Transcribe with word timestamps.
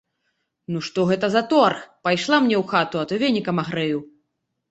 Ну, 0.75 0.79
што 0.87 1.03
гэта 1.09 1.27
за 1.33 1.43
торг, 1.51 1.83
пайшла 2.09 2.39
мне 2.45 2.57
ў 2.61 2.69
хату, 2.71 2.95
а 3.03 3.09
то 3.11 3.19
венікам 3.25 3.57
агрэю. 3.65 3.99